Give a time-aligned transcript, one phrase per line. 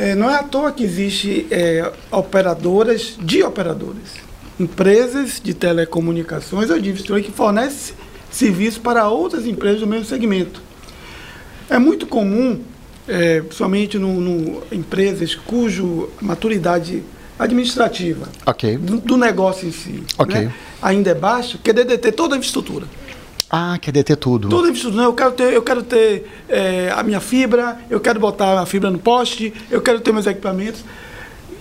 [0.00, 4.12] É, não é à toa que existe é, operadoras de operadores,
[4.58, 7.96] empresas de telecomunicações ou de infraestrutura que fornecem
[8.30, 10.62] serviços para outras empresas do mesmo segmento.
[11.68, 12.60] É muito comum,
[13.08, 17.02] é, principalmente no, no empresas cujo maturidade
[17.36, 18.76] administrativa Ok.
[18.76, 20.32] do, do negócio em si Ok.
[20.32, 22.86] né, ainda é baixa, querer deter toda a infraestrutura.
[23.50, 24.48] Ah, quer deter tudo.
[24.48, 25.04] Toda a infraestrutura.
[25.04, 28.90] Eu quero ter, eu quero ter é, a minha fibra, eu quero botar a fibra
[28.90, 30.84] no poste, eu quero ter meus equipamentos.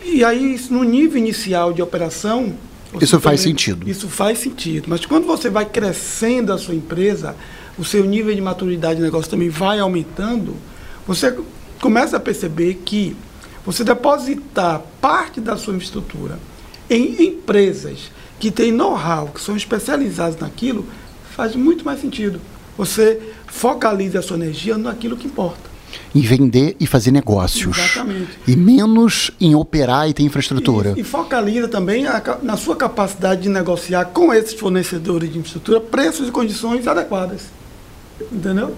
[0.03, 2.53] E aí, isso no nível inicial de operação.
[2.99, 3.89] Isso faz sentido.
[3.89, 4.85] Isso faz sentido.
[4.87, 7.35] Mas quando você vai crescendo a sua empresa,
[7.77, 10.55] o seu nível de maturidade de negócio também vai aumentando,
[11.05, 11.37] você
[11.79, 13.15] começa a perceber que
[13.65, 16.39] você depositar parte da sua infraestrutura
[16.89, 20.85] em empresas que têm know-how, que são especializadas naquilo,
[21.37, 22.41] faz muito mais sentido.
[22.75, 25.69] Você focaliza a sua energia naquilo que importa.
[26.13, 27.77] Em vender e fazer negócios.
[27.77, 28.39] Exatamente.
[28.47, 30.95] E menos em operar e ter infraestrutura.
[30.97, 35.79] E, e focaliza também a na sua capacidade de negociar com esses fornecedores de infraestrutura
[35.79, 37.43] preços e condições adequadas.
[38.31, 38.75] Entendeu?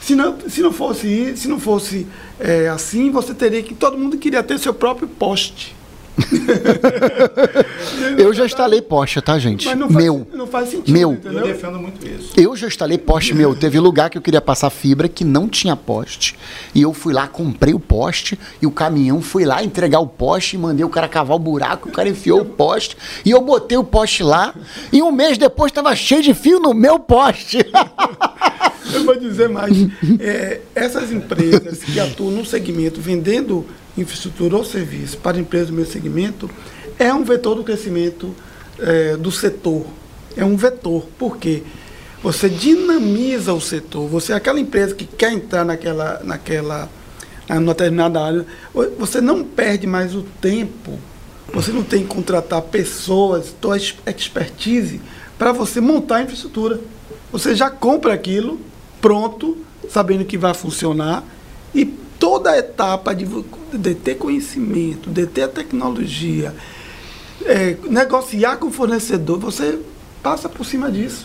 [0.00, 2.06] Se não, se não fosse, se não fosse
[2.38, 3.74] é, assim, você teria que.
[3.74, 5.74] Todo mundo queria ter seu próprio poste.
[8.18, 9.66] Eu já instalei poste, tá, gente?
[9.66, 10.26] Mas não faz, Meu.
[10.32, 10.92] não faz sentido.
[10.92, 11.10] Meu.
[11.12, 11.46] Eu Entendeu?
[11.46, 12.32] defendo muito isso.
[12.36, 13.54] Eu já instalei poste meu.
[13.54, 16.36] Teve lugar que eu queria passar fibra que não tinha poste.
[16.74, 20.56] E eu fui lá, comprei o poste e o caminhão foi lá entregar o poste
[20.56, 23.76] e mandei o cara cavar o buraco, o cara enfiou o poste e eu botei
[23.76, 24.54] o poste lá
[24.92, 27.58] e um mês depois estava cheio de fio no meu poste.
[29.06, 29.72] Vou dizer mais.
[30.20, 33.64] É, essas empresas que atuam no segmento vendendo
[33.96, 36.50] infraestrutura ou serviço para empresas do meu segmento
[36.98, 38.34] é um vetor do crescimento
[38.78, 39.86] é, do setor.
[40.36, 41.06] É um vetor.
[41.18, 41.62] Por quê?
[42.22, 44.08] Você dinamiza o setor.
[44.08, 46.90] Você é aquela empresa que quer entrar naquela, naquela,
[47.48, 48.46] numa determinada área.
[48.98, 50.98] Você não perde mais o tempo.
[51.54, 55.00] Você não tem que contratar pessoas, ex- expertise,
[55.38, 56.80] para você montar a infraestrutura.
[57.30, 58.60] Você já compra aquilo
[59.06, 59.56] pronto,
[59.88, 61.22] sabendo que vai funcionar,
[61.72, 63.24] e toda a etapa de,
[63.72, 66.52] de ter conhecimento, de ter a tecnologia,
[67.44, 69.78] é, negociar com o fornecedor, você
[70.24, 71.24] passa por cima disso.